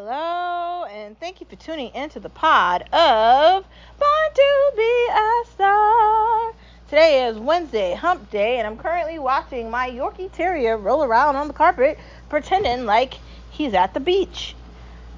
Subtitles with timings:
[0.00, 3.64] Hello, and thank you for tuning into the pod of
[3.98, 6.52] Born to Be a Star.
[6.88, 11.48] Today is Wednesday, hump day, and I'm currently watching my Yorkie Terrier roll around on
[11.48, 11.98] the carpet
[12.28, 13.14] pretending like
[13.50, 14.54] he's at the beach.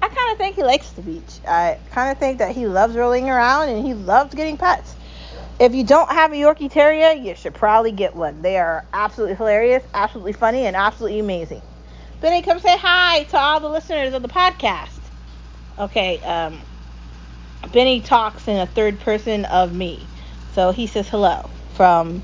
[0.01, 1.39] I kind of think he likes the beach.
[1.47, 4.95] I kind of think that he loves rolling around and he loves getting pets.
[5.59, 8.41] If you don't have a Yorkie Terrier, you should probably get one.
[8.41, 11.61] They are absolutely hilarious, absolutely funny, and absolutely amazing.
[12.21, 14.99] Benny, come say hi to all the listeners of the podcast.
[15.79, 16.61] Okay, um,
[17.73, 20.07] Benny talks in a third person of me.
[20.53, 22.21] So he says hello from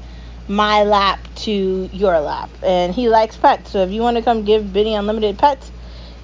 [0.48, 2.52] my lap to your lap.
[2.62, 3.72] And he likes pets.
[3.72, 5.72] So if you want to come give Benny unlimited pets,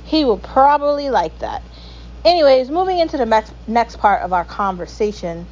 [0.04, 1.64] he will probably like that.
[2.24, 5.48] Anyways, moving into the next, next part of our conversation,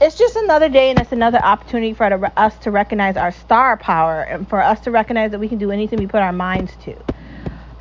[0.00, 4.22] it's just another day and it's another opportunity for us to recognize our star power
[4.22, 7.00] and for us to recognize that we can do anything we put our minds to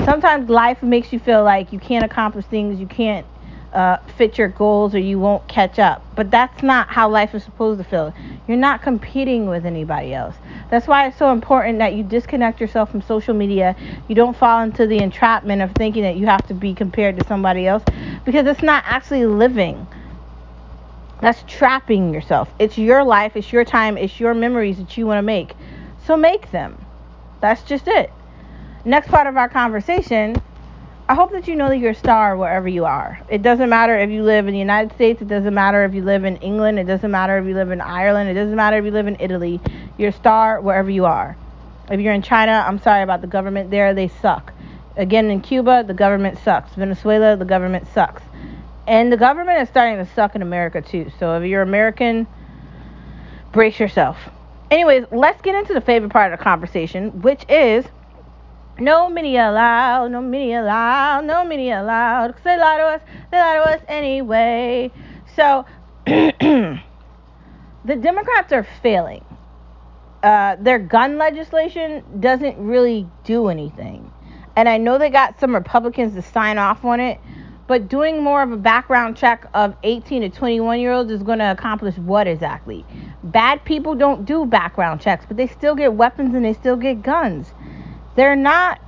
[0.05, 3.25] sometimes life makes you feel like you can't accomplish things, you can't
[3.73, 6.03] uh, fit your goals, or you won't catch up.
[6.15, 8.13] But that's not how life is supposed to feel.
[8.47, 10.35] You're not competing with anybody else.
[10.69, 13.75] That's why it's so important that you disconnect yourself from social media.
[14.07, 17.27] You don't fall into the entrapment of thinking that you have to be compared to
[17.27, 17.83] somebody else
[18.25, 19.87] because it's not actually living.
[21.21, 22.49] That's trapping yourself.
[22.57, 25.53] It's your life, it's your time, it's your memories that you want to make.
[26.05, 26.83] So make them.
[27.39, 28.11] That's just it
[28.85, 30.35] next part of our conversation,
[31.07, 33.19] I hope that you know that you're a star wherever you are.
[33.29, 36.03] It doesn't matter if you live in the United States, it doesn't matter if you
[36.03, 38.85] live in England, it doesn't matter if you live in Ireland, it doesn't matter if
[38.85, 39.59] you live in Italy.
[39.97, 41.35] You're a star wherever you are.
[41.89, 44.53] If you're in China, I'm sorry about the government there, they suck.
[44.95, 46.73] Again, in Cuba, the government sucks.
[46.75, 48.23] Venezuela, the government sucks.
[48.87, 51.11] And the government is starting to suck in America too.
[51.19, 52.27] So if you're American,
[53.51, 54.17] brace yourself.
[54.69, 57.85] Anyways, let's get into the favorite part of the conversation, which is
[58.79, 62.33] no media allowed, no media allowed, no media allowed.
[62.33, 64.91] Cause they lie to us, they lie to us anyway.
[65.35, 65.65] So
[66.05, 66.81] the
[67.85, 69.23] Democrats are failing.
[70.23, 74.11] Uh, their gun legislation doesn't really do anything.
[74.55, 77.19] And I know they got some Republicans to sign off on it,
[77.67, 81.39] but doing more of a background check of 18 to 21 year olds is going
[81.39, 82.85] to accomplish what exactly?
[83.23, 87.01] Bad people don't do background checks, but they still get weapons and they still get
[87.01, 87.53] guns.
[88.15, 88.79] They're not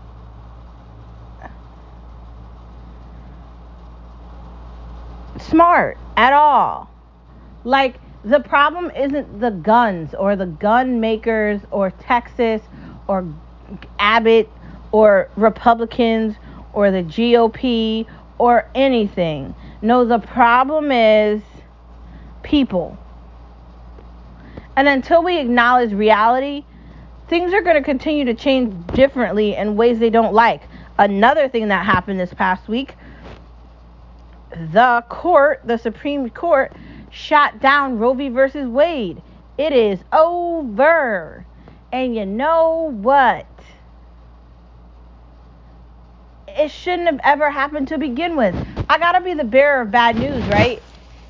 [5.40, 6.90] smart at all.
[7.64, 12.62] Like, the problem isn't the guns or the gun makers or Texas
[13.08, 13.28] or
[14.00, 14.50] Abbott
[14.92, 16.36] or Republicans
[16.74, 18.06] or the GOP
[18.38, 19.54] or anything.
[19.82, 21.42] No, the problem is
[22.44, 22.98] people.
[24.76, 26.66] And until we acknowledge reality,
[27.34, 30.62] things are going to continue to change differently in ways they don't like.
[31.00, 32.94] Another thing that happened this past week
[34.72, 36.72] the court, the Supreme Court,
[37.10, 38.30] shot down Roe v.
[38.30, 39.24] versus Wade.
[39.58, 41.44] It is over.
[41.92, 43.48] And you know what?
[46.48, 48.56] It shouldn't have ever happened to begin with.
[48.88, 50.84] I gotta be the bearer of bad news, right?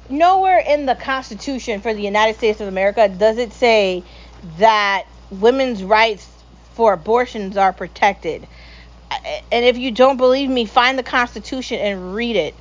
[0.09, 4.03] Nowhere in the Constitution for the United States of America does it say
[4.58, 5.06] that
[5.42, 6.28] women's rights
[6.74, 8.48] for abortions are protected.
[9.52, 12.56] And if you don't believe me, find the Constitution and read it.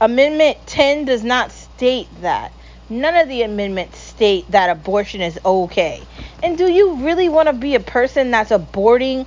[0.00, 2.52] Amendment 10 does not state that.
[2.88, 6.02] None of the amendments state that abortion is okay.
[6.42, 9.26] And do you really want to be a person that's aborting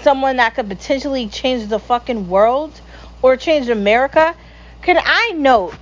[0.00, 2.80] someone that could potentially change the fucking world
[3.22, 4.34] or change America?
[4.82, 5.74] Can I note,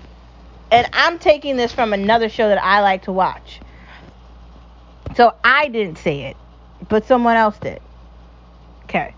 [0.70, 3.60] and I'm taking this from another show that I like to watch.
[5.16, 6.36] So I didn't say it,
[6.88, 7.80] but someone else did.
[8.84, 9.14] Okay.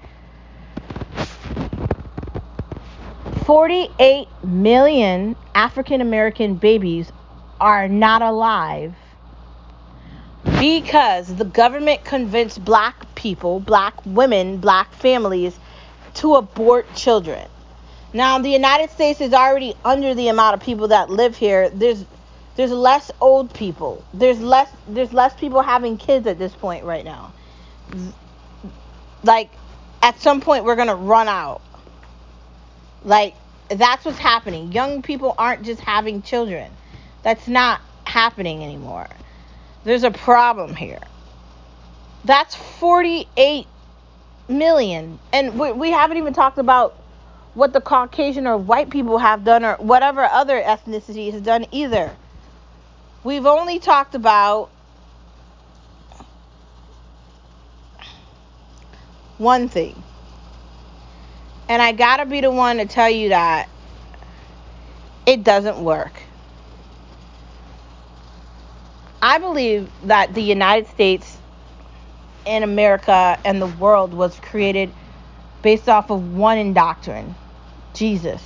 [3.45, 7.11] 48 million African American babies
[7.61, 8.95] are not alive
[10.61, 15.59] because the government convinced black people, black women, black families
[16.15, 17.49] to abort children.
[18.13, 21.69] Now, the United States is already under the amount of people that live here.
[21.71, 22.05] There's
[22.59, 24.05] there's less old people.
[24.13, 27.33] There's less there's less people having kids at this point right now.
[29.23, 29.53] Like
[30.03, 31.61] at some point we're going to run out.
[33.05, 33.37] Like
[33.71, 34.73] that's what's happening.
[34.73, 36.73] Young people aren't just having children.
[37.23, 39.07] That's not happening anymore.
[39.85, 41.03] There's a problem here.
[42.25, 43.69] That's 48
[44.49, 45.21] million.
[45.33, 47.01] And we, we haven't even talked about
[47.55, 52.17] what the Caucasian or white people have done or whatever other ethnicity has done either.
[53.25, 54.71] We've only talked about
[59.39, 60.03] one thing.
[61.69, 63.69] And I gotta be the one to tell you that
[65.27, 66.23] it doesn't work.
[69.21, 71.39] I believe that the United States
[72.47, 74.91] and America and the world was created
[75.63, 77.35] based off of one doctrine
[77.95, 78.43] Jesus.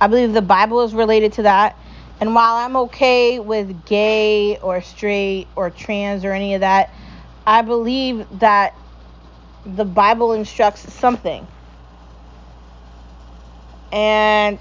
[0.00, 1.78] I believe the Bible is related to that.
[2.22, 6.94] And while I'm okay with gay or straight or trans or any of that,
[7.44, 8.76] I believe that
[9.66, 11.44] the Bible instructs something.
[13.90, 14.60] And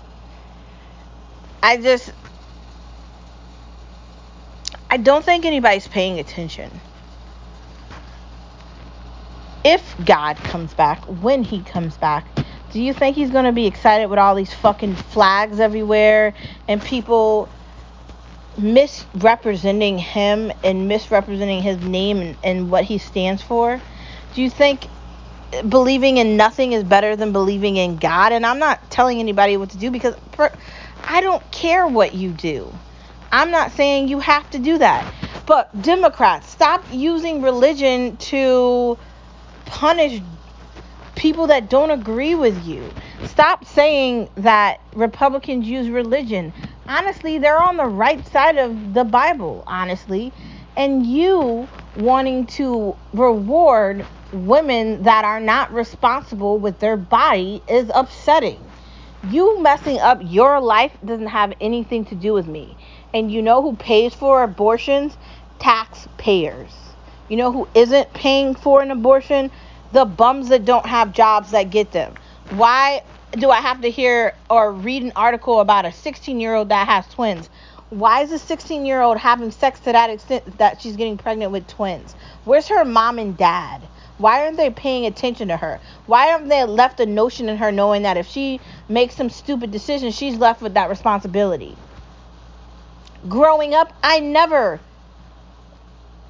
[1.61, 2.11] I just
[4.89, 6.81] I don't think anybody's paying attention.
[9.63, 12.25] If God comes back, when he comes back,
[12.71, 16.33] do you think he's going to be excited with all these fucking flags everywhere
[16.67, 17.49] and people
[18.57, 23.81] misrepresenting him and misrepresenting his name and, and what he stands for?
[24.33, 24.87] Do you think
[25.67, 28.31] believing in nothing is better than believing in God?
[28.31, 30.49] And I'm not telling anybody what to do because per,
[31.03, 32.73] I don't care what you do.
[33.33, 35.13] I'm not saying you have to do that.
[35.45, 38.97] But Democrats, stop using religion to
[39.65, 40.21] punish
[41.21, 42.83] people that don't agree with you.
[43.25, 46.51] Stop saying that Republicans use religion.
[46.87, 50.33] Honestly, they're on the right side of the Bible, honestly.
[50.75, 54.03] And you wanting to reward
[54.33, 58.57] women that are not responsible with their body is upsetting.
[59.29, 62.75] You messing up your life doesn't have anything to do with me.
[63.13, 65.15] And you know who pays for abortions?
[65.59, 66.73] Taxpayers.
[67.29, 69.51] You know who isn't paying for an abortion?
[69.91, 72.15] The bums that don't have jobs that get them.
[72.49, 73.03] Why
[73.33, 76.87] do I have to hear or read an article about a 16 year old that
[76.87, 77.49] has twins?
[77.89, 81.51] Why is a 16 year old having sex to that extent that she's getting pregnant
[81.51, 82.15] with twins?
[82.45, 83.81] Where's her mom and dad?
[84.17, 85.79] Why aren't they paying attention to her?
[86.05, 89.71] Why haven't they left a notion in her knowing that if she makes some stupid
[89.71, 91.75] decision, she's left with that responsibility?
[93.27, 94.79] Growing up, I never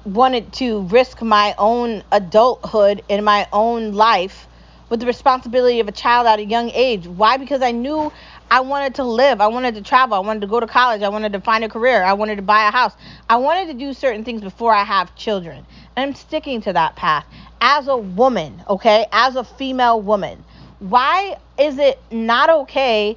[0.04, 4.46] wanted to risk my own adulthood and my own life
[4.88, 7.06] with the responsibility of a child at a young age.
[7.06, 7.36] Why?
[7.36, 8.12] Because I knew
[8.50, 9.40] I wanted to live.
[9.40, 10.14] I wanted to travel.
[10.14, 11.02] I wanted to go to college.
[11.02, 12.02] I wanted to find a career.
[12.02, 12.94] I wanted to buy a house.
[13.28, 15.64] I wanted to do certain things before I have children.
[15.96, 17.24] And I'm sticking to that path
[17.62, 20.44] as a woman, okay, as a female woman,
[20.80, 23.16] why is it not okay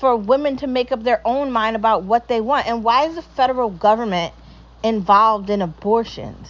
[0.00, 2.66] for women to make up their own mind about what they want?
[2.66, 4.32] And why is the federal government
[4.82, 6.48] involved in abortions?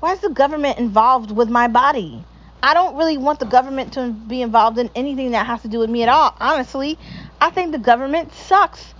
[0.00, 2.24] Why is the government involved with my body?
[2.62, 5.78] I don't really want the government to be involved in anything that has to do
[5.78, 6.34] with me at all.
[6.40, 6.98] Honestly,
[7.40, 8.94] I think the government sucks.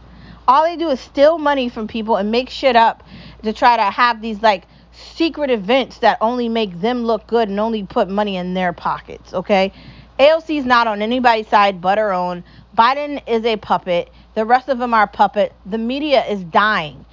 [0.48, 3.02] All they do is steal money from people and make shit up
[3.42, 7.60] to try to have these like secret events that only make them look good and
[7.60, 9.72] only put money in their pockets, okay?
[10.18, 12.44] AOC is not on anybody's side but her own.
[12.76, 14.10] Biden is a puppet.
[14.34, 15.52] The rest of them are puppet.
[15.66, 17.04] The media is dying.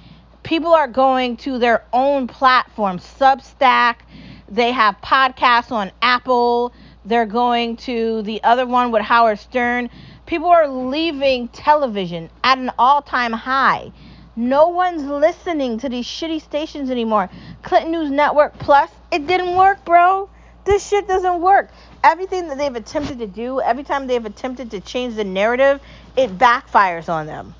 [0.48, 3.96] People are going to their own platform, Substack.
[4.48, 6.72] They have podcasts on Apple.
[7.04, 9.90] They're going to the other one with Howard Stern.
[10.24, 13.92] People are leaving television at an all time high.
[14.36, 17.28] No one's listening to these shitty stations anymore.
[17.62, 20.30] Clinton News Network Plus, it didn't work, bro.
[20.64, 21.68] This shit doesn't work.
[22.02, 25.82] Everything that they've attempted to do, every time they've attempted to change the narrative,
[26.16, 27.54] it backfires on them.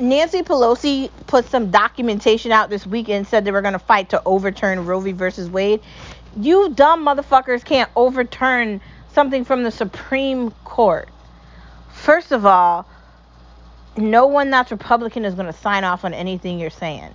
[0.00, 4.22] Nancy Pelosi put some documentation out this weekend said they were going to fight to
[4.24, 5.12] overturn Roe v.
[5.12, 5.80] versus Wade.
[6.36, 8.80] You dumb motherfuckers can't overturn
[9.12, 11.08] something from the Supreme Court.
[11.92, 12.86] First of all,
[13.96, 17.14] no one that's Republican is going to sign off on anything you're saying.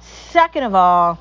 [0.00, 1.18] Second of all,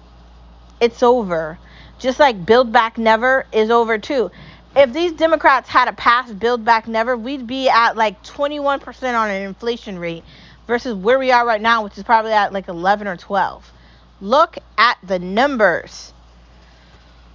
[0.81, 1.57] it's over.
[1.99, 4.29] Just like Build Back Never is over too.
[4.75, 9.29] If these Democrats had a passed Build Back Never, we'd be at like 21% on
[9.29, 10.23] an inflation rate
[10.67, 13.71] versus where we are right now, which is probably at like 11 or 12.
[14.19, 16.13] Look at the numbers.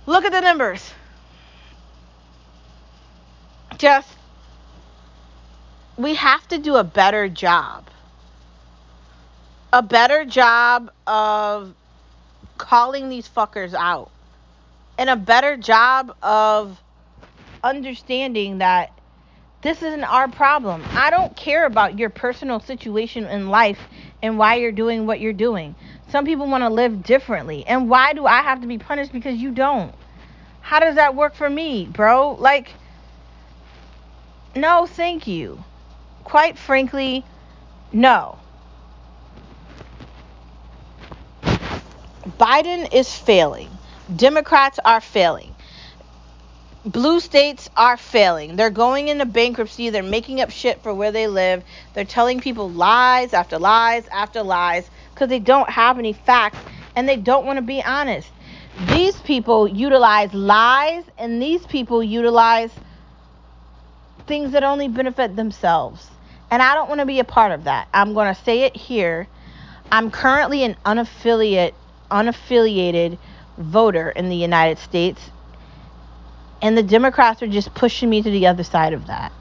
[0.07, 0.93] Look at the numbers.
[3.79, 4.09] Just
[5.97, 7.87] we have to do a better job.
[9.73, 11.75] A better job of
[12.59, 14.11] calling these fuckers out.
[14.99, 16.79] And a better job of
[17.65, 18.91] understanding that
[19.63, 20.83] this isn't our problem.
[20.91, 23.79] I don't care about your personal situation in life
[24.21, 25.77] and why you're doing what you're doing.
[26.09, 27.65] Some people want to live differently.
[27.67, 29.95] And why do I have to be punished because you don't?
[30.61, 32.37] How does that work for me, bro?
[32.39, 32.73] Like,
[34.57, 35.63] no, thank you.
[36.25, 37.25] Quite frankly,
[37.93, 38.39] no.
[42.39, 43.71] Biden is failing.
[44.15, 45.52] Democrats are failing.
[46.85, 48.57] Blue states are failing.
[48.57, 49.91] They're going into bankruptcy.
[49.91, 51.63] They're making up shit for where they live.
[51.95, 56.59] They're telling people lies after lies after lies because they don't have any facts
[56.97, 58.29] and they don't want to be honest.
[58.89, 62.71] These people utilize lies and these people utilize
[64.27, 66.09] things that only benefit themselves.
[66.51, 67.89] And I don't want to be a part of that.
[67.95, 69.29] I'm going to say it here.
[69.91, 71.75] I'm currently an unaffiliate
[72.11, 73.17] unaffiliated
[73.57, 75.31] voter in the United States
[76.63, 79.33] and the Democrats are just pushing me to the other side of that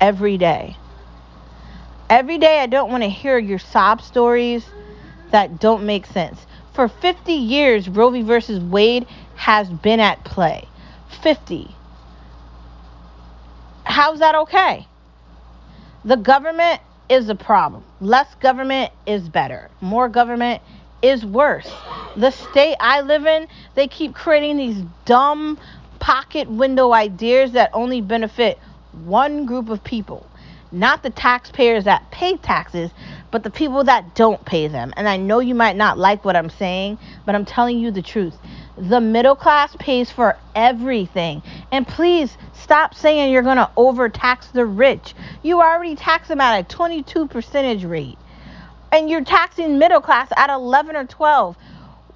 [0.00, 0.76] every day.
[2.10, 4.66] Every day, I don't want to hear your sob stories
[5.30, 6.44] that don't make sense.
[6.74, 8.22] For 50 years, Roe v.
[8.22, 10.66] versus Wade has been at play.
[11.22, 11.70] 50.
[13.84, 14.88] How's that okay?
[16.04, 17.84] The government is a problem.
[18.00, 19.70] Less government is better.
[19.80, 20.62] More government
[21.02, 21.70] is worse.
[22.16, 25.58] The state I live in, they keep creating these dumb
[26.00, 28.58] pocket window ideas that only benefit
[29.04, 30.26] one group of people.
[30.72, 32.90] Not the taxpayers that pay taxes,
[33.30, 34.92] but the people that don't pay them.
[34.96, 38.02] And I know you might not like what I'm saying, but I'm telling you the
[38.02, 38.36] truth.
[38.76, 41.42] The middle class pays for everything.
[41.72, 45.14] And please stop saying you're going to overtax the rich.
[45.42, 48.18] You already tax them at a 22 percentage rate.
[48.92, 51.56] And you're taxing middle class at 11 or 12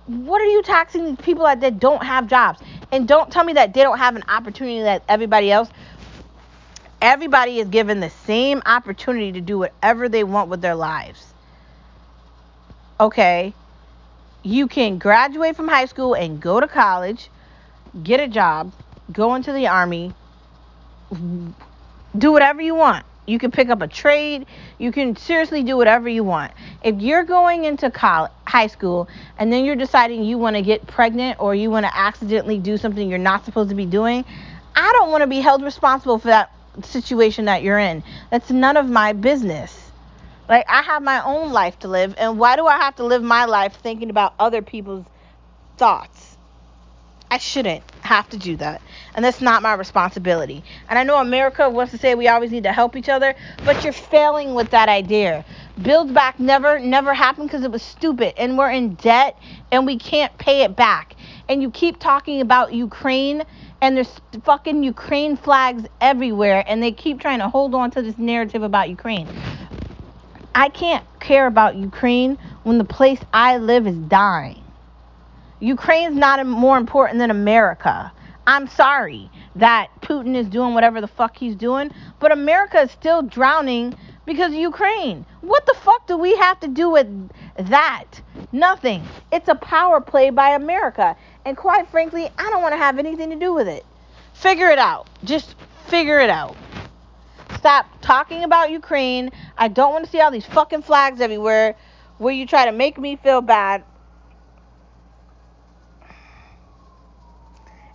[0.07, 2.61] what are you taxing people that don't have jobs?
[2.94, 5.68] And don't tell me that they don't have an opportunity that everybody else.
[7.02, 11.34] Everybody is given the same opportunity to do whatever they want with their lives.
[13.00, 13.52] Okay?
[14.44, 17.30] You can graduate from high school and go to college,
[18.04, 18.72] get a job,
[19.10, 20.14] go into the army,
[22.16, 23.04] do whatever you want.
[23.26, 24.47] You can pick up a trade.
[24.78, 26.52] You can seriously do whatever you want.
[26.83, 30.87] If you're going into college, high school and then you're deciding you want to get
[30.87, 34.25] pregnant or you want to accidentally do something you're not supposed to be doing,
[34.76, 36.50] I don't want to be held responsible for that
[36.83, 38.02] situation that you're in.
[38.31, 39.90] That's none of my business.
[40.49, 43.23] Like I have my own life to live and why do I have to live
[43.23, 45.07] my life thinking about other people's
[45.78, 46.34] thoughts?
[47.35, 48.81] I shouldn't have to do that.
[49.17, 50.62] And that's not my responsibility.
[50.88, 53.83] And I know America wants to say we always need to help each other, but
[53.83, 55.45] you're failing with that idea.
[55.83, 59.37] Build back never never happened because it was stupid and we're in debt
[59.73, 61.17] and we can't pay it back.
[61.49, 63.43] And you keep talking about Ukraine
[63.83, 68.17] and there's fucking Ukraine flags everywhere and they keep trying to hold on to this
[68.17, 69.26] narrative about Ukraine.
[70.55, 74.63] I can't care about Ukraine when the place I live is dying.
[75.61, 78.12] Ukraine's not more important than America.
[78.46, 83.23] I'm sorry that Putin is doing whatever the fuck he's doing, but America is still
[83.23, 83.94] drowning
[84.26, 85.25] because of Ukraine.
[85.40, 87.08] What the fuck do we have to do with
[87.56, 88.04] that?
[88.52, 89.02] Nothing.
[89.32, 91.16] It's a power play by America.
[91.44, 93.87] And quite frankly, I don't want to have anything to do with it.
[94.34, 95.08] Figure it out.
[95.25, 95.54] Just
[95.87, 96.56] figure it out.
[97.56, 99.30] Stop talking about Ukraine.
[99.56, 101.76] I don't want to see all these fucking flags everywhere
[102.18, 103.84] where you try to make me feel bad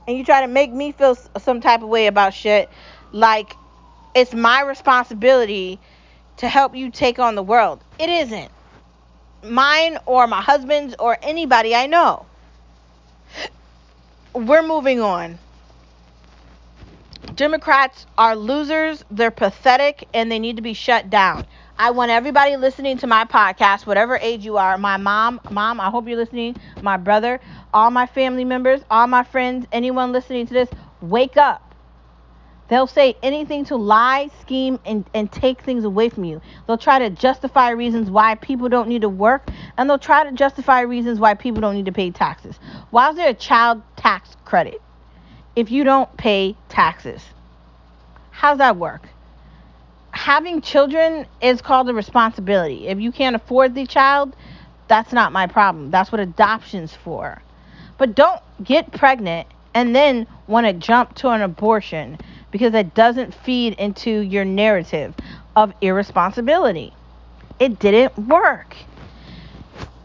[0.09, 2.67] and you try to make me feel some type of way about shit,
[3.11, 3.55] like
[4.15, 5.79] it's my responsibility
[6.37, 7.83] to help you take on the world.
[7.99, 8.49] It isn't.
[9.43, 12.25] Mine or my husband's or anybody I know.
[14.33, 15.37] We're moving on.
[17.35, 21.45] Democrats are losers, they're pathetic, and they need to be shut down.
[21.77, 25.89] I want everybody listening to my podcast, whatever age you are, my mom, mom, I
[25.89, 27.39] hope you're listening, my brother,
[27.73, 30.69] all my family members, all my friends, anyone listening to this,
[31.01, 31.75] wake up.
[32.67, 36.39] They'll say anything to lie, scheme, and, and take things away from you.
[36.67, 40.31] They'll try to justify reasons why people don't need to work, and they'll try to
[40.31, 42.59] justify reasons why people don't need to pay taxes.
[42.91, 44.81] Why is there a child tax credit
[45.55, 47.23] if you don't pay taxes?
[48.29, 49.07] How's that work?
[50.11, 52.87] having children is called a responsibility.
[52.87, 54.35] If you can't afford the child,
[54.87, 55.91] that's not my problem.
[55.91, 57.41] That's what adoption's for.
[57.99, 62.17] But don't get pregnant and then want to jump to an abortion
[62.49, 65.13] because that doesn't feed into your narrative
[65.55, 66.93] of irresponsibility.
[67.59, 68.75] It didn't work.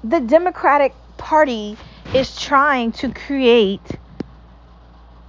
[0.03, 1.79] The Democratic Party
[2.13, 3.81] is trying to create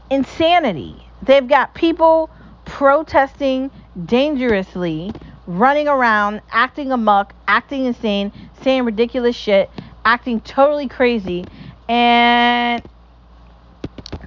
[0.09, 1.07] insanity.
[1.21, 2.29] They've got people
[2.65, 3.69] protesting
[4.05, 5.13] dangerously,
[5.45, 8.31] running around, acting amuck, acting insane,
[8.63, 9.69] saying ridiculous shit,
[10.03, 11.45] acting totally crazy,
[11.89, 12.83] and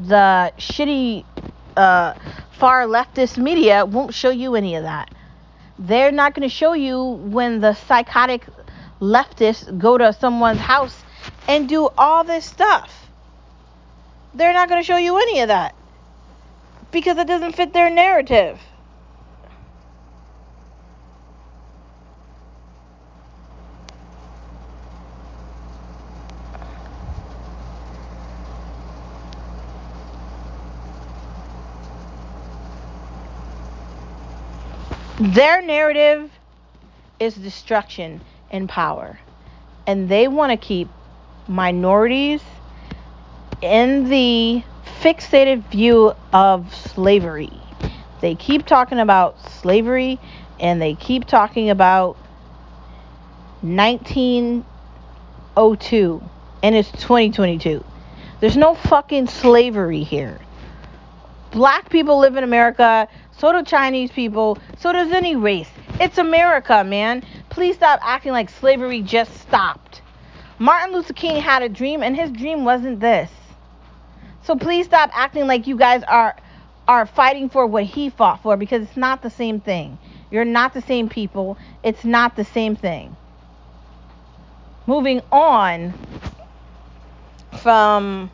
[0.00, 1.24] the shitty
[1.76, 2.14] uh,
[2.58, 5.14] far leftist media won't show you any of that.
[5.78, 8.46] They're not going to show you when the psychotic
[9.00, 11.04] leftists go to someone's house
[11.48, 13.08] and do all this stuff.
[14.34, 15.74] They're not going to show you any of that.
[16.90, 18.58] because it doesn't fit their narrative.
[35.38, 36.30] Their narrative
[37.20, 39.20] is destruction and power.
[39.86, 40.88] And they want to keep
[41.46, 42.42] minorities
[43.62, 44.64] in the
[45.00, 47.52] fixated view of slavery.
[48.20, 50.18] They keep talking about slavery
[50.58, 52.16] and they keep talking about
[53.60, 56.22] 1902
[56.64, 57.84] and it's 2022.
[58.40, 60.40] There's no fucking slavery here.
[61.52, 63.06] Black people live in America,
[63.38, 65.70] so do Chinese people, so does any race.
[66.00, 67.24] It's America, man.
[67.50, 70.02] Please stop acting like slavery just stopped.
[70.58, 73.30] Martin Luther King had a dream and his dream wasn't this.
[74.42, 76.36] So please stop acting like you guys are
[76.88, 79.98] are fighting for what he fought for because it's not the same thing.
[80.30, 81.58] You're not the same people.
[81.84, 83.14] It's not the same thing.
[84.86, 85.92] Moving on
[87.62, 88.30] from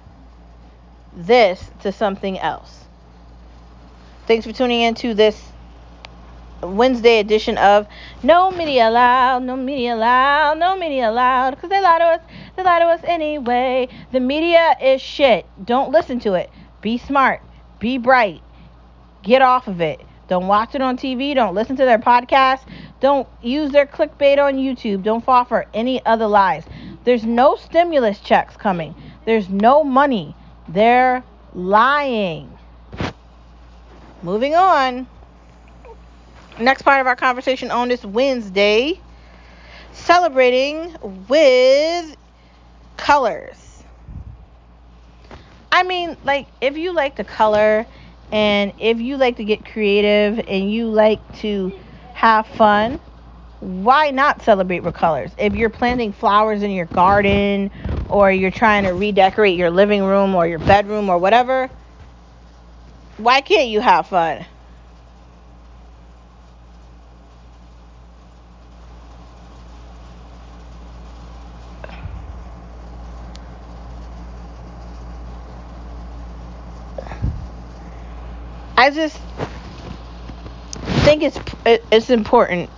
[1.15, 2.84] this to something else.
[4.27, 5.53] Thanks for tuning in to this
[6.63, 7.87] Wednesday edition of
[8.23, 12.21] No Media Allowed, No Media Allowed, No Media Allowed, because they lie to us,
[12.57, 13.87] they lie to us anyway.
[14.13, 15.45] The media is shit.
[15.63, 16.49] Don't listen to it.
[16.81, 17.43] Be smart,
[17.81, 18.41] be bright,
[19.23, 20.01] get off of it.
[20.27, 21.35] Don't watch it on TV.
[21.35, 22.61] Don't listen to their podcast.
[23.01, 25.03] Don't use their clickbait on YouTube.
[25.03, 26.65] Don't fall for any other lies.
[27.05, 28.95] There's no stimulus checks coming.
[29.27, 30.35] There's no money.
[30.67, 32.54] They're lying.
[34.25, 35.07] Moving on
[36.59, 38.99] next part of our conversation on this Wednesday,
[39.93, 40.97] celebrating
[41.29, 42.17] with
[42.97, 43.85] colors.
[45.71, 47.85] I mean, like, if you like to color
[48.33, 51.79] and if you like to get creative and you like to
[52.15, 52.99] have fun,
[53.61, 55.33] why not celebrate with colors?
[55.37, 57.71] If you're planting flowers in your garden
[58.09, 61.69] or you're trying to redecorate your living room or your bedroom or whatever,
[63.19, 64.47] why can't you have fun?
[78.77, 79.19] I just
[81.05, 82.69] think it's it's important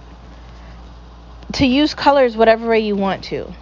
[1.54, 3.52] to use colors whatever way you want to.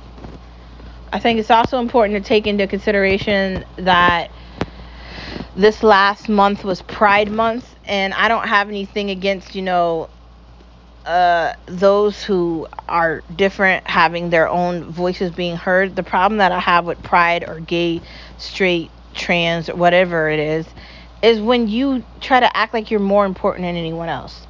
[1.13, 4.31] I think it's also important to take into consideration that
[5.57, 10.11] this last month was Pride Month, and I don't have anything against, you know,
[11.05, 15.95] uh, those who are different having their own voices being heard.
[15.97, 18.01] The problem that I have with Pride or gay,
[18.39, 20.67] straight, trans, or whatever it is,
[21.23, 24.47] is when you try to act like you're more important than anyone else.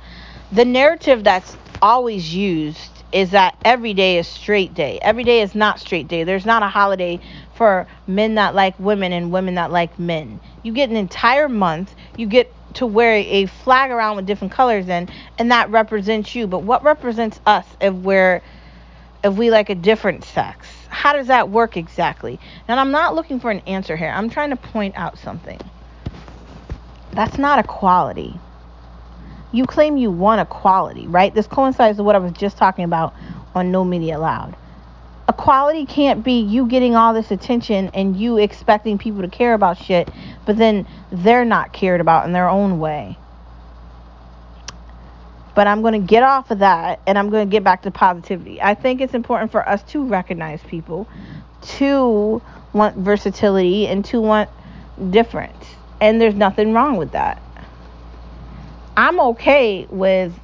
[0.53, 4.99] The narrative that's always used is that every day is straight day.
[5.03, 6.25] Every day is not straight day.
[6.25, 7.21] There's not a holiday
[7.55, 10.41] for men that like women and women that like men.
[10.63, 14.89] You get an entire month, you get to wear a flag around with different colors
[14.89, 16.47] in and that represents you.
[16.47, 18.43] But what represents us if we're
[19.23, 20.69] if we like a different sex?
[20.89, 22.39] How does that work exactly?
[22.69, 24.11] And I'm not looking for an answer here.
[24.11, 25.61] I'm trying to point out something.
[27.13, 28.39] That's not equality.
[29.53, 31.33] You claim you want equality, right?
[31.33, 33.15] This coincides with what I was just talking about
[33.55, 34.57] on No Media Allowed.
[35.29, 39.79] Equality can't be you getting all this attention and you expecting people to care about
[39.79, 40.11] shit,
[40.45, 43.19] but then they're not cared about in their own way.
[45.55, 47.91] But I'm going to get off of that and I'm going to get back to
[47.91, 48.61] positivity.
[48.61, 51.09] I think it's important for us to recognize people,
[51.79, 54.51] to want versatility, and to want
[55.11, 55.65] difference
[56.05, 57.41] and there's nothing wrong with that.
[58.97, 60.39] I'm okay with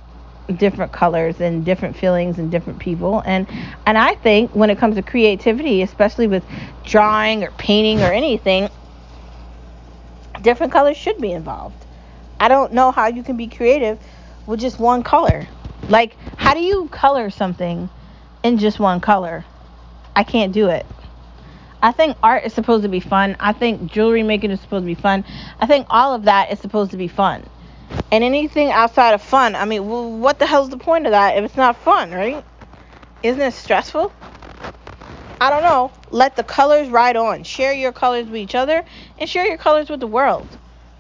[0.58, 3.46] different colors and different feelings and different people and
[3.86, 6.44] and I think when it comes to creativity, especially with
[6.84, 8.68] drawing or painting or anything,
[10.42, 11.86] different colors should be involved.
[12.38, 13.98] I don't know how you can be creative
[14.46, 15.46] with just one color.
[15.88, 17.88] Like how do you color something
[18.42, 19.44] in just one color?
[20.16, 20.86] I can't do it.
[21.82, 23.36] I think art is supposed to be fun.
[23.40, 25.24] I think jewelry making is supposed to be fun.
[25.58, 27.48] I think all of that is supposed to be fun.
[28.12, 31.37] And anything outside of fun, I mean, well, what the hell's the point of that
[31.37, 32.44] if it's not fun, right?
[33.22, 34.12] Isn't it stressful?
[35.40, 35.90] I don't know.
[36.11, 37.44] Let the colors ride on.
[37.44, 38.85] Share your colors with each other
[39.18, 40.46] and share your colors with the world.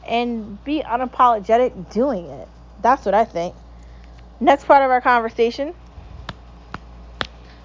[0.06, 2.48] And be unapologetic doing it.
[2.80, 3.54] That's what I think.
[4.40, 5.74] Next part of our conversation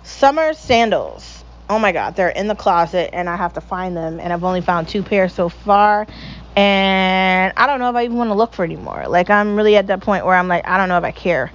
[0.03, 1.34] summer sandals
[1.69, 4.43] oh my god, they're in the closet and I have to find them and I've
[4.43, 6.07] only found two pairs so far
[6.55, 9.05] and I don't know if I even want to look for anymore.
[9.07, 11.51] Like I'm really at that point where I'm like I don't know if I care.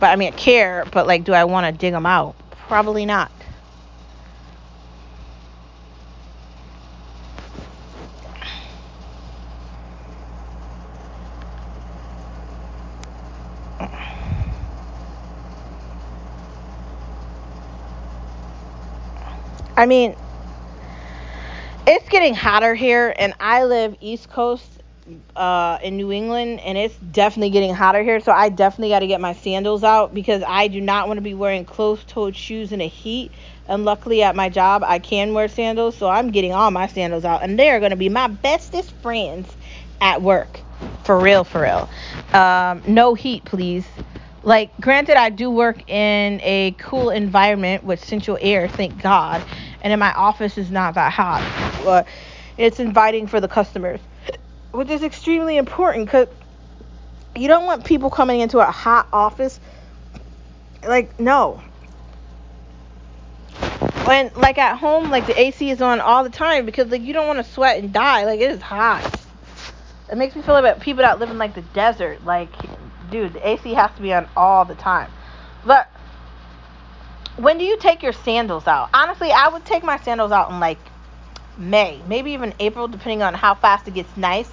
[0.00, 2.34] But I mean I care, but like do I want to dig them out?
[2.68, 3.30] Probably not.
[19.76, 20.14] I mean,
[21.86, 24.64] it's getting hotter here, and I live East Coast
[25.36, 28.20] uh, in New England, and it's definitely getting hotter here.
[28.20, 31.22] So I definitely got to get my sandals out because I do not want to
[31.22, 33.32] be wearing closed-toed shoes in the heat.
[33.68, 37.24] And luckily at my job, I can wear sandals, so I'm getting all my sandals
[37.24, 39.54] out, and they are going to be my bestest friends
[40.00, 40.60] at work.
[41.04, 41.88] For real, for real.
[42.32, 43.86] Um, no heat, please.
[44.42, 49.42] Like, granted, I do work in a cool environment with central air, thank God
[49.84, 51.44] and in my office is not that hot.
[51.84, 52.08] But
[52.56, 54.00] it's inviting for the customers,
[54.72, 56.26] which is extremely important because
[57.36, 59.60] you don't want people coming into a hot office.
[60.82, 61.62] Like, no.
[64.08, 67.12] And like at home, like the AC is on all the time because like you
[67.12, 68.24] don't want to sweat and die.
[68.24, 69.20] Like it is hot.
[70.10, 72.24] It makes me feel like people that live in like the desert.
[72.24, 72.50] Like,
[73.10, 75.10] dude, the AC has to be on all the time.
[75.64, 75.90] But
[77.36, 78.90] when do you take your sandals out?
[78.94, 80.78] Honestly, I would take my sandals out in like
[81.56, 84.50] May, maybe even April, depending on how fast it gets nice.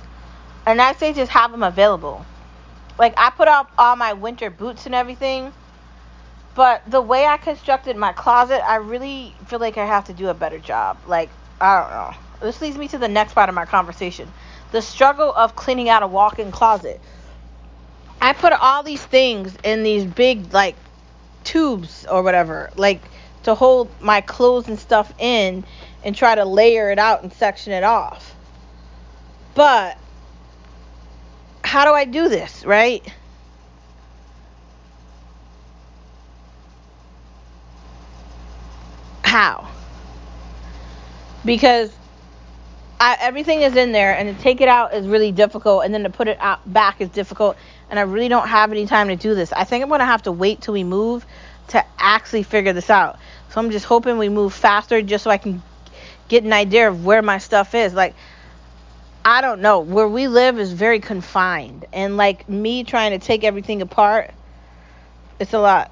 [0.66, 2.26] And I say just have them available.
[2.98, 5.54] Like I put up all my winter boots and everything,
[6.56, 10.30] but the way I constructed my closet, I really feel like I have to do
[10.30, 10.98] a better job.
[11.08, 12.48] Like I don't know.
[12.48, 14.32] This leads me to the next part of my conversation:
[14.72, 17.00] the struggle of cleaning out a walk-in closet.
[18.20, 20.76] I put all these things in these big like
[21.44, 23.02] tubes or whatever, like
[23.44, 25.64] to hold my clothes and stuff in
[26.04, 28.36] and try to layer it out and section it off.
[29.56, 29.98] But
[31.64, 33.06] how do I do this, right?
[39.24, 39.68] How?
[41.46, 41.92] Because
[43.02, 46.04] I, everything is in there, and to take it out is really difficult, and then
[46.04, 47.58] to put it out back is difficult,
[47.90, 49.52] and I really don't have any time to do this.
[49.52, 51.26] I think I'm gonna have to wait till we move
[51.70, 53.18] to actually figure this out.
[53.50, 55.64] So I'm just hoping we move faster, just so I can
[56.28, 57.92] get an idea of where my stuff is.
[57.92, 58.14] Like,
[59.26, 59.80] I don't know.
[59.80, 64.30] Where we live is very confined, and like me trying to take everything apart,
[65.40, 65.90] it's a lot.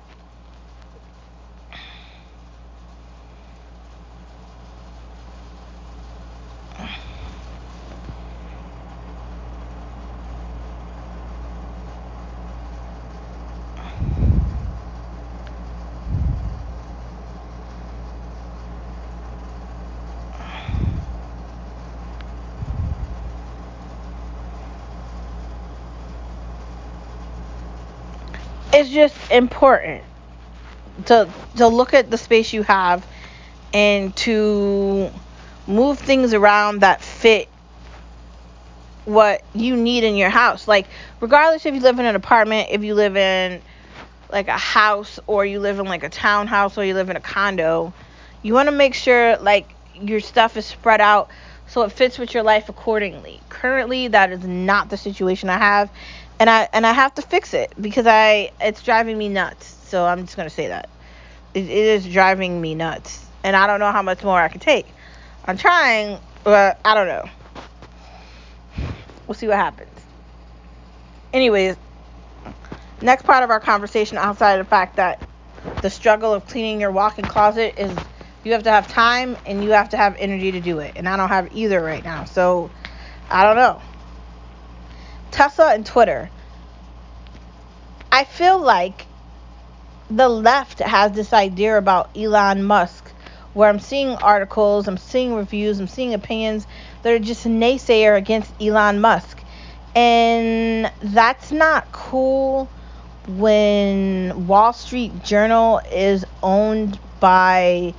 [28.73, 30.03] It's just important
[31.05, 33.05] to to look at the space you have
[33.73, 35.09] and to
[35.67, 37.47] move things around that fit
[39.05, 40.67] what you need in your house.
[40.67, 40.87] Like
[41.19, 43.61] regardless if you live in an apartment, if you live in
[44.31, 47.21] like a house or you live in like a townhouse or you live in a
[47.21, 47.93] condo,
[48.41, 51.29] you want to make sure like your stuff is spread out
[51.67, 53.39] so it fits with your life accordingly.
[53.49, 55.91] Currently, that is not the situation I have,
[56.39, 59.67] and I and I have to fix it because I it's driving me nuts.
[59.87, 60.89] So I'm just gonna say that
[61.53, 64.59] it, it is driving me nuts, and I don't know how much more I can
[64.59, 64.87] take.
[65.45, 67.25] I'm trying, but I don't know.
[69.27, 69.89] We'll see what happens.
[71.33, 71.75] Anyways,
[73.01, 75.21] next part of our conversation, outside of the fact that
[75.81, 77.95] the struggle of cleaning your walk-in closet is
[78.43, 81.07] you have to have time and you have to have energy to do it, and
[81.07, 82.25] I don't have either right now.
[82.25, 82.71] So
[83.29, 83.81] I don't know.
[85.31, 86.29] Tesla and Twitter.
[88.11, 89.05] I feel like
[90.09, 93.11] the left has this idea about Elon Musk
[93.53, 96.67] where I'm seeing articles, I'm seeing reviews, I'm seeing opinions
[97.01, 99.43] that are just naysayer against Elon Musk.
[99.95, 102.69] And that's not cool
[103.27, 107.93] when Wall Street Journal is owned by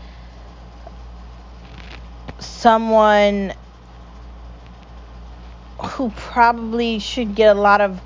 [2.39, 3.53] someone
[5.83, 8.01] who probably should get a lot of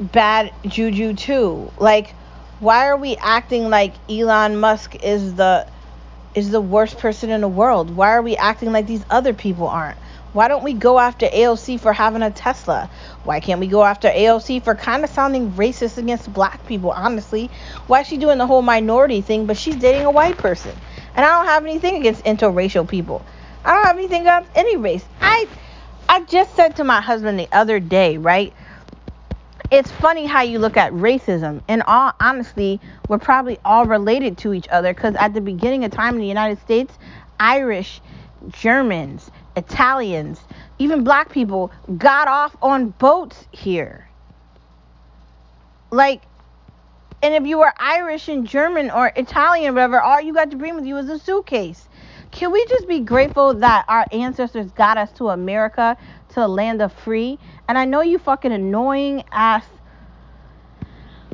[0.00, 1.70] bad juju too.
[1.78, 2.14] Like,
[2.60, 5.66] why are we acting like Elon Musk is the
[6.34, 7.94] is the worst person in the world?
[7.94, 9.98] Why are we acting like these other people aren't?
[10.34, 12.90] Why don't we go after AOC for having a Tesla?
[13.24, 17.50] Why can't we go after AOC for kind of sounding racist against black people, honestly?
[17.86, 20.72] Why is she doing the whole minority thing, but she's dating a white person?
[21.14, 23.24] And I don't have anything against interracial people.
[23.64, 25.04] I don't have anything against any race.
[25.20, 25.48] I
[26.08, 28.54] I just said to my husband the other day, right?
[29.70, 31.60] It's funny how you look at racism.
[31.68, 35.90] In all honesty, we're probably all related to each other because at the beginning of
[35.90, 36.94] time in the United States,
[37.38, 38.00] Irish,
[38.48, 40.40] Germans, Italians,
[40.78, 44.08] even black people got off on boats here.
[45.90, 46.22] Like,
[47.22, 50.56] and if you were Irish and German or Italian or whatever, all you got to
[50.56, 51.87] bring with you was a suitcase.
[52.30, 55.96] Can we just be grateful that our ancestors got us to America,
[56.30, 57.38] to a land of free?
[57.68, 59.64] And I know you fucking annoying ass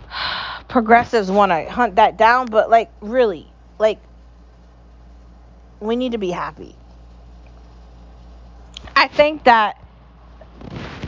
[0.69, 3.99] progressives want to hunt that down, but like, really, like,
[5.81, 6.77] we need to be happy.
[8.97, 9.77] I think that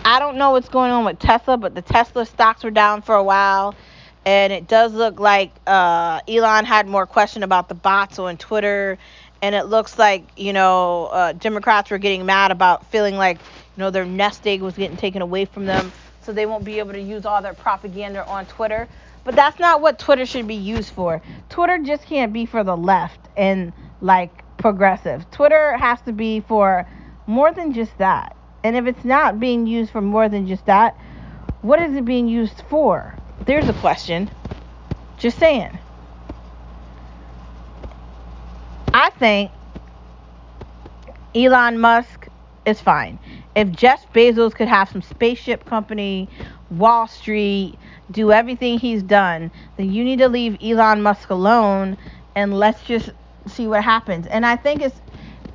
[0.05, 3.15] I don't know what's going on with Tesla, but the Tesla stocks were down for
[3.15, 3.75] a while,
[4.25, 8.99] and it does look like uh, Elon had more question about the bots on Twitter,
[9.47, 13.79] and it looks like you know uh, Democrats were getting mad about feeling like you
[13.79, 16.93] know their nest egg was getting taken away from them, so they won't be able
[16.93, 18.89] to use all their propaganda on Twitter.
[19.23, 21.23] But that's not what Twitter should be used for.
[21.49, 25.31] Twitter just can't be for the left and like progressive.
[25.31, 26.85] Twitter has to be for
[27.29, 28.37] more than just that.
[28.65, 30.97] And if it's not being used for more than just that,
[31.63, 33.15] what is it being used for?
[33.47, 34.29] There's a question.
[35.19, 35.79] Just saying.
[38.99, 39.51] I think
[41.35, 42.29] Elon Musk
[42.65, 43.19] is fine.
[43.55, 46.31] If Jeff Bezos could have some spaceship company,
[46.71, 47.75] Wall Street,
[48.11, 51.99] do everything he's done, then you need to leave Elon Musk alone
[52.35, 53.11] and let's just
[53.47, 54.27] see what happens.
[54.29, 54.99] And I think it's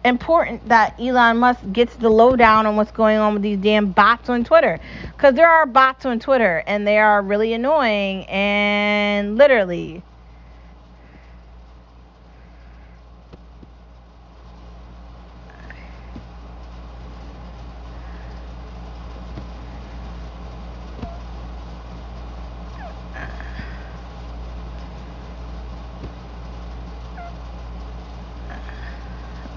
[0.06, 4.30] important that Elon Musk gets the lowdown on what's going on with these damn bots
[4.30, 4.80] on Twitter.
[5.14, 10.04] Because there are bots on Twitter and they are really annoying and literally.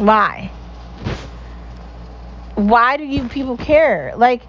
[0.04, 0.50] Why?
[2.56, 4.12] Why do you people care?
[4.16, 4.42] Like,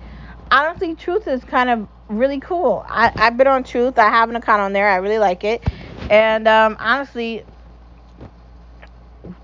[0.52, 2.86] honestly, Truth is kind of really cool.
[2.90, 3.98] I, I've been on Truth.
[3.98, 4.90] I have an account on there.
[4.90, 5.64] I really like it.
[6.10, 7.46] And um, honestly,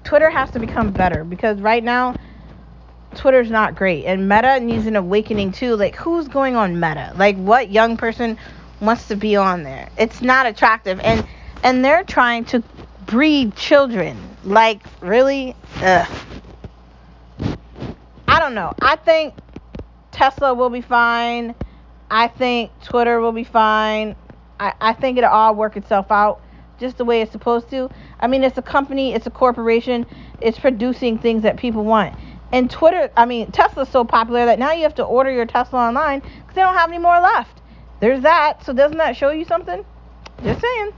[0.04, 2.16] Twitter has to become better because right now,
[3.16, 4.04] Twitter's not great.
[4.04, 5.78] And Meta needs an awakening too.
[5.78, 7.14] Like, who's going on Meta?
[7.16, 8.38] Like, what young person
[8.82, 9.88] wants to be on there?
[9.98, 11.00] It's not attractive.
[11.00, 11.26] And
[11.64, 12.62] and they're trying to
[13.06, 14.31] breed children.
[14.44, 15.56] Like, really?
[15.78, 16.08] Ugh.
[18.28, 18.74] I don't know.
[18.82, 19.36] I think
[20.12, 21.56] Tesla will be fine.
[22.10, 24.16] I think Twitter will be fine.
[24.60, 26.42] I, I think it'll all work itself out
[26.80, 27.90] just the way it's supposed to.
[28.20, 30.06] I mean, it's a company, it's a corporation,
[30.42, 32.16] it's producing things that people want.
[32.52, 35.80] And Twitter, I mean, Tesla's so popular that now you have to order your Tesla
[35.80, 37.62] online because they don't have any more left.
[38.02, 38.66] There's that.
[38.66, 39.86] So doesn't that show you something?
[40.44, 40.92] Just saying.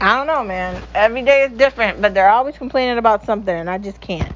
[0.00, 0.82] I don't know, man.
[0.94, 4.32] Every day is different, but they're always complaining about something, and I just can't.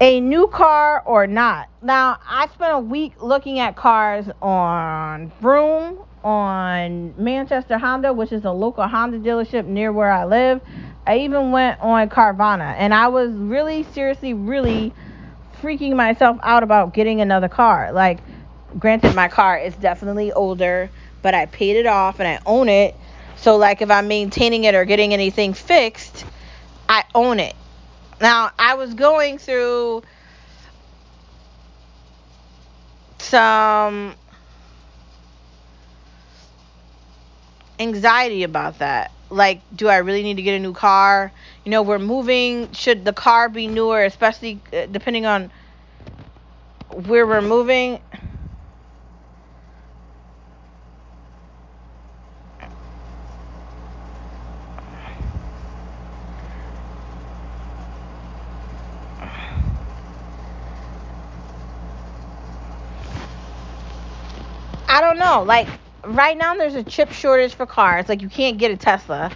[0.00, 1.68] A new car or not?
[1.80, 8.44] Now, I spent a week looking at cars on Vroom, on Manchester Honda, which is
[8.44, 10.60] a local Honda dealership near where I live.
[11.06, 14.92] I even went on Carvana, and I was really, seriously, really
[15.62, 17.92] freaking myself out about getting another car.
[17.92, 18.18] Like,
[18.80, 20.90] granted, my car is definitely older
[21.26, 22.94] but I paid it off and I own it.
[23.34, 26.24] So like if I'm maintaining it or getting anything fixed,
[26.88, 27.56] I own it.
[28.20, 30.04] Now, I was going through
[33.18, 34.14] some
[37.80, 39.10] anxiety about that.
[39.28, 41.32] Like, do I really need to get a new car?
[41.64, 42.70] You know, we're moving.
[42.70, 45.50] Should the car be newer, especially uh, depending on
[46.92, 48.00] where we're moving?
[64.96, 65.68] I don't Like
[66.04, 68.08] right now, there's a chip shortage for cars.
[68.08, 69.32] Like you can't get a Tesla.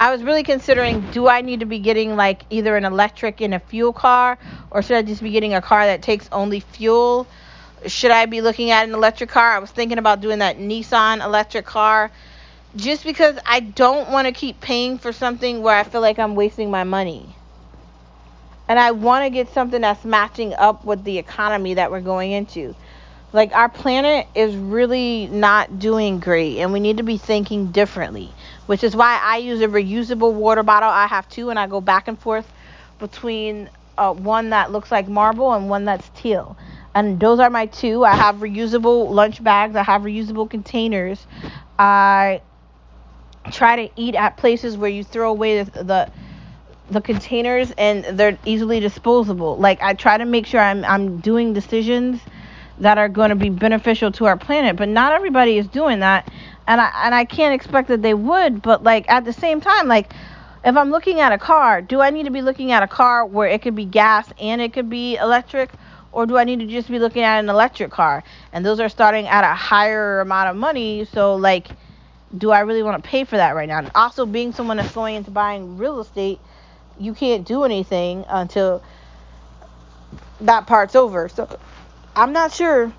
[0.00, 3.54] I was really considering do I need to be getting like either an electric and
[3.54, 4.38] a fuel car
[4.70, 7.26] or should I just be getting a car that takes only fuel?
[7.86, 9.52] Should I be looking at an electric car?
[9.52, 12.10] I was thinking about doing that Nissan electric car
[12.76, 16.34] just because I don't want to keep paying for something where I feel like I'm
[16.34, 17.34] wasting my money.
[18.68, 22.32] And I want to get something that's matching up with the economy that we're going
[22.32, 22.74] into.
[23.32, 28.32] Like our planet is really not doing great and we need to be thinking differently,
[28.66, 30.88] which is why I use a reusable water bottle.
[30.88, 32.50] I have two and I go back and forth
[32.98, 36.56] between uh, one that looks like marble and one that's teal.
[36.94, 38.04] And those are my two.
[38.04, 41.26] I have reusable lunch bags, I have reusable containers.
[41.78, 42.40] I
[43.50, 46.10] try to eat at places where you throw away the, the
[46.90, 49.58] the containers and they're easily disposable.
[49.58, 52.20] Like I try to make sure I'm I'm doing decisions
[52.80, 56.30] that are going to be beneficial to our planet, but not everybody is doing that.
[56.66, 59.88] And I and I can't expect that they would, but like at the same time
[59.88, 60.12] like
[60.64, 63.24] if I'm looking at a car, do I need to be looking at a car
[63.24, 65.70] where it could be gas and it could be electric
[66.10, 68.24] or do I need to just be looking at an electric car?
[68.52, 71.68] And those are starting at a higher amount of money, so like
[72.36, 73.88] do I really want to pay for that right now?
[73.94, 76.38] Also being someone that's going into buying real estate,
[76.98, 78.82] you can't do anything until
[80.40, 81.28] that part's over.
[81.28, 81.58] So
[82.18, 82.92] I'm not sure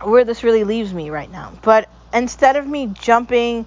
[0.00, 1.52] where this really leaves me right now.
[1.60, 3.66] But instead of me jumping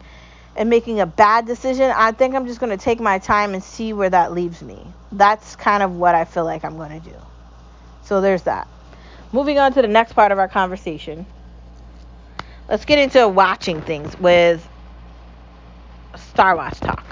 [0.56, 3.64] and making a bad decision, I think I'm just going to take my time and
[3.64, 4.84] see where that leaves me.
[5.12, 7.16] That's kind of what I feel like I'm going to do.
[8.04, 8.68] So there's that.
[9.32, 11.28] Moving on to the next part of our conversation.
[12.68, 14.68] Let's get into watching things with
[16.16, 17.06] Star Watch Talk.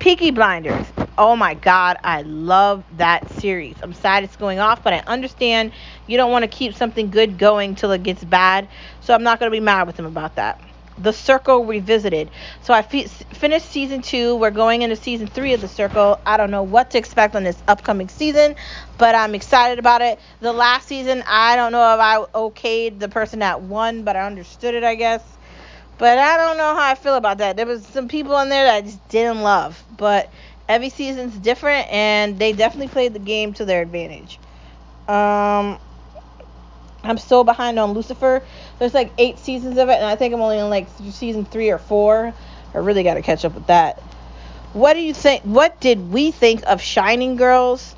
[0.00, 0.86] Peaky Blinders.
[1.18, 3.76] Oh my god, I love that series.
[3.82, 5.72] I'm sad it's going off, but I understand
[6.06, 8.68] you don't want to keep something good going till it gets bad.
[9.00, 10.60] So I'm not going to be mad with them about that.
[10.96, 12.30] The Circle Revisited.
[12.62, 14.36] So I fi- finished season two.
[14.36, 16.20] We're going into season three of The Circle.
[16.24, 18.54] I don't know what to expect on this upcoming season,
[18.96, 20.20] but I'm excited about it.
[20.40, 24.26] The last season, I don't know if I okayed the person that won, but I
[24.26, 25.22] understood it, I guess.
[25.98, 27.56] But I don't know how I feel about that.
[27.56, 29.82] There was some people in there that I just didn't love.
[29.96, 30.30] But
[30.68, 34.38] every season's different, and they definitely played the game to their advantage.
[35.08, 35.78] Um,
[37.02, 38.42] I'm so behind on Lucifer.
[38.78, 41.70] There's like eight seasons of it, and I think I'm only on like season three
[41.70, 42.34] or four.
[42.74, 43.98] I really got to catch up with that.
[44.74, 45.42] What do you think?
[45.42, 47.94] What did we think of Shining Girls?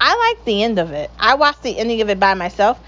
[0.00, 1.10] I like the end of it.
[1.18, 2.78] I watched the ending of it by myself.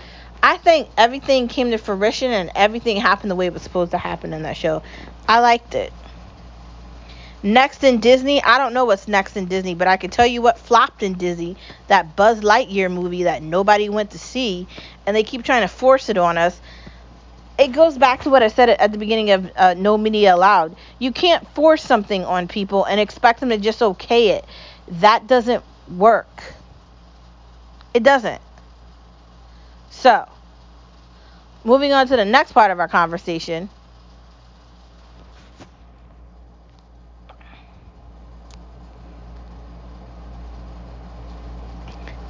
[0.42, 3.98] I think everything came to fruition and everything happened the way it was supposed to
[3.98, 4.82] happen in that show.
[5.28, 5.92] I liked it.
[7.42, 10.42] Next in Disney, I don't know what's next in Disney, but I can tell you
[10.42, 11.56] what flopped in Disney.
[11.88, 14.68] That Buzz Lightyear movie that nobody went to see,
[15.06, 16.60] and they keep trying to force it on us.
[17.58, 20.76] It goes back to what I said at the beginning of uh, No Media Allowed.
[20.98, 24.44] You can't force something on people and expect them to just okay it.
[24.88, 25.64] That doesn't
[25.96, 26.54] work.
[27.94, 28.40] It doesn't.
[29.90, 30.26] So,
[31.64, 33.68] moving on to the next part of our conversation.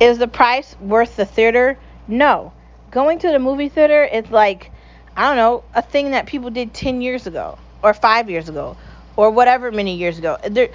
[0.03, 1.79] Is the price worth the theater?
[2.09, 2.53] No.
[2.91, 4.71] Going to the movie theater is like,
[5.17, 8.77] I don't know, a thing that people did 10 years ago, or five years ago,
[9.17, 10.39] or whatever many years ago.
[10.49, 10.71] They're,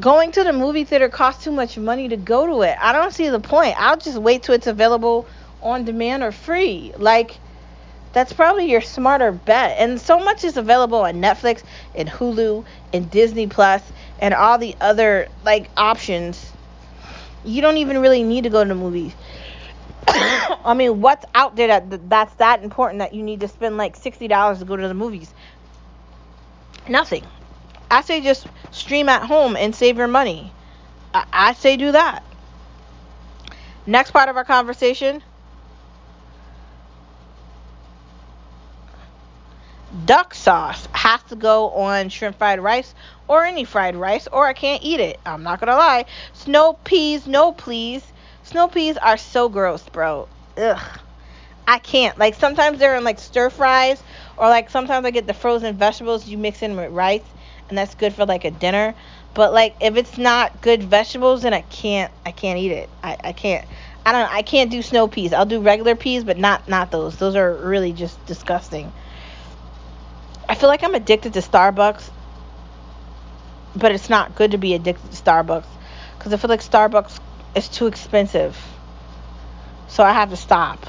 [0.00, 2.76] going to the movie theater costs too much money to go to it.
[2.80, 3.74] I don't see the point.
[3.78, 5.26] I'll just wait till it's available
[5.62, 6.92] on demand or free.
[6.96, 7.36] Like
[8.12, 9.78] that's probably your smarter bet.
[9.78, 11.62] And so much is available on Netflix
[11.94, 13.82] and Hulu and Disney Plus
[14.20, 16.51] and all the other like options.
[17.44, 19.14] You don't even really need to go to the movies.
[20.08, 23.96] I mean, what's out there that that's that important that you need to spend like
[23.96, 25.32] sixty dollars to go to the movies?
[26.88, 27.24] Nothing.
[27.90, 30.52] I say just stream at home and save your money.
[31.14, 32.22] I, I say do that.
[33.86, 35.22] Next part of our conversation
[40.06, 42.94] duck sauce has to go on shrimp fried rice
[43.28, 45.20] or any fried rice or I can't eat it.
[45.26, 46.06] I'm not gonna lie.
[46.32, 48.02] Snow peas, no please.
[48.42, 50.28] Snow peas are so gross, bro.
[50.56, 50.98] Ugh.
[51.68, 52.18] I can't.
[52.18, 54.02] Like sometimes they're in like stir fries
[54.36, 57.22] or like sometimes I get the frozen vegetables you mix in with rice
[57.68, 58.94] and that's good for like a dinner.
[59.34, 62.88] But like if it's not good vegetables then I can't I can't eat it.
[63.02, 63.66] I, I can't
[64.06, 64.36] I don't know.
[64.36, 65.34] I can't do snow peas.
[65.34, 67.16] I'll do regular peas but not not those.
[67.16, 68.90] Those are really just disgusting.
[70.52, 72.10] I feel like I'm addicted to Starbucks,
[73.74, 75.64] but it's not good to be addicted to Starbucks
[76.18, 77.20] because I feel like Starbucks
[77.56, 78.54] is too expensive.
[79.88, 80.84] So I have to stop.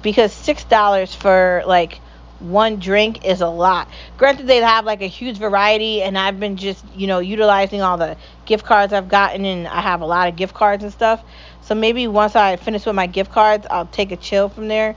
[0.00, 1.98] Because $6 for like
[2.38, 3.88] one drink is a lot.
[4.16, 7.96] Granted, they have like a huge variety, and I've been just, you know, utilizing all
[7.96, 11.20] the gift cards I've gotten, and I have a lot of gift cards and stuff.
[11.62, 14.94] So maybe once I finish with my gift cards, I'll take a chill from there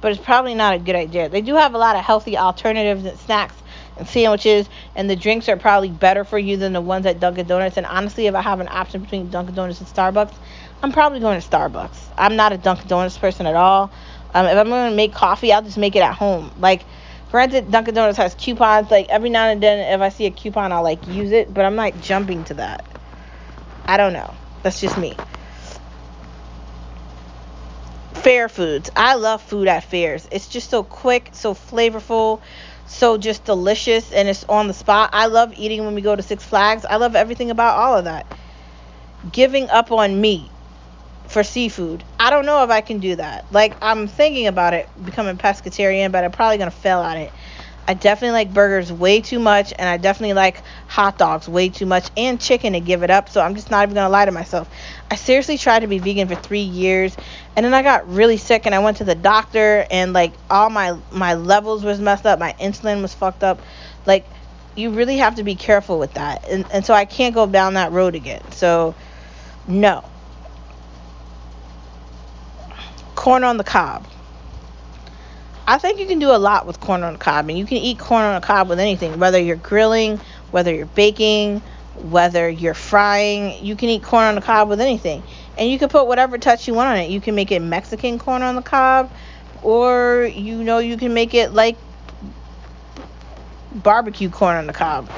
[0.00, 1.28] but it's probably not a good idea.
[1.28, 3.54] They do have a lot of healthy alternatives and snacks
[3.96, 7.46] and sandwiches, and the drinks are probably better for you than the ones at Dunkin'
[7.46, 7.76] Donuts.
[7.76, 10.34] And honestly, if I have an option between Dunkin' Donuts and Starbucks,
[10.82, 11.98] I'm probably going to Starbucks.
[12.16, 13.90] I'm not a Dunkin' Donuts person at all.
[14.32, 16.50] Um, if I'm going to make coffee, I'll just make it at home.
[16.58, 16.84] Like,
[17.30, 18.90] granted, Dunkin' Donuts has coupons.
[18.90, 21.52] Like, every now and then, if I see a coupon, I'll, like, use it.
[21.52, 22.86] But I'm not jumping to that.
[23.84, 24.32] I don't know.
[24.62, 25.16] That's just me.
[28.22, 28.90] Fair foods.
[28.94, 30.28] I love food at fairs.
[30.30, 32.42] It's just so quick, so flavorful,
[32.86, 35.08] so just delicious, and it's on the spot.
[35.14, 36.84] I love eating when we go to Six Flags.
[36.84, 38.26] I love everything about all of that.
[39.32, 40.50] Giving up on meat
[41.28, 42.04] for seafood.
[42.18, 43.50] I don't know if I can do that.
[43.52, 47.32] Like I'm thinking about it, becoming pescatarian, but I'm probably gonna fail at it.
[47.86, 51.86] I definitely like burgers way too much, and I definitely like hot dogs way too
[51.86, 53.28] much, and chicken to give it up.
[53.28, 54.68] So I'm just not even gonna lie to myself.
[55.10, 57.16] I seriously tried to be vegan for three years,
[57.56, 60.70] and then I got really sick, and I went to the doctor, and like all
[60.70, 63.60] my my levels was messed up, my insulin was fucked up.
[64.06, 64.26] Like
[64.76, 67.74] you really have to be careful with that, and and so I can't go down
[67.74, 68.42] that road again.
[68.52, 68.94] So
[69.66, 70.04] no.
[73.16, 74.06] Corn on the cob.
[75.66, 77.76] I think you can do a lot with corn on the cob, and you can
[77.78, 80.18] eat corn on the cob with anything, whether you're grilling,
[80.50, 81.60] whether you're baking,
[82.08, 83.64] whether you're frying.
[83.64, 85.22] You can eat corn on the cob with anything,
[85.56, 87.10] and you can put whatever touch you want on it.
[87.10, 89.10] You can make it Mexican corn on the cob,
[89.62, 91.76] or you know you can make it like
[93.72, 95.08] barbecue corn on the cob.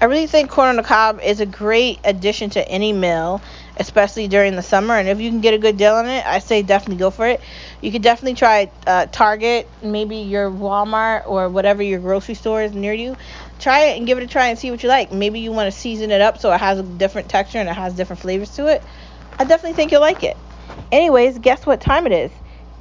[0.00, 3.42] I really think corn on the cob is a great addition to any meal
[3.80, 4.94] especially during the summer.
[4.94, 7.26] And if you can get a good deal on it, I say definitely go for
[7.26, 7.40] it.
[7.80, 12.72] You could definitely try uh, Target, maybe your Walmart or whatever your grocery store is
[12.72, 13.16] near you.
[13.58, 15.10] Try it and give it a try and see what you like.
[15.12, 17.74] Maybe you want to season it up so it has a different texture and it
[17.74, 18.82] has different flavors to it.
[19.38, 20.36] I definitely think you'll like it.
[20.92, 22.30] Anyways, guess what time it is?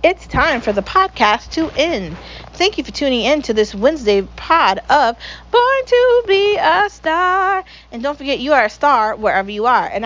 [0.01, 2.15] It's time for the podcast to end.
[2.53, 5.17] Thank you for tuning in to this Wednesday pod of
[5.51, 7.65] Born to Be a Star.
[7.91, 9.85] And don't forget, you are a star wherever you are.
[9.85, 9.97] And